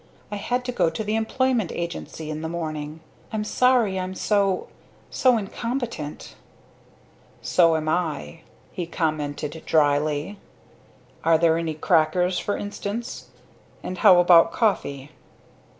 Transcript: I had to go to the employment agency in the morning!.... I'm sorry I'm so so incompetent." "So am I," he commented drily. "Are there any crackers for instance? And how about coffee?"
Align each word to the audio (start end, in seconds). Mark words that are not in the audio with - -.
I 0.31 0.37
had 0.37 0.65
to 0.65 0.71
go 0.71 0.89
to 0.89 1.03
the 1.03 1.15
employment 1.15 1.71
agency 1.71 2.31
in 2.31 2.41
the 2.41 2.49
morning!.... 2.49 3.01
I'm 3.31 3.43
sorry 3.43 3.99
I'm 3.99 4.15
so 4.15 4.67
so 5.11 5.37
incompetent." 5.37 6.33
"So 7.43 7.75
am 7.75 7.87
I," 7.87 8.39
he 8.71 8.87
commented 8.87 9.61
drily. 9.67 10.39
"Are 11.23 11.37
there 11.37 11.55
any 11.55 11.75
crackers 11.75 12.39
for 12.39 12.57
instance? 12.57 13.27
And 13.83 13.99
how 13.99 14.19
about 14.19 14.51
coffee?" 14.51 15.11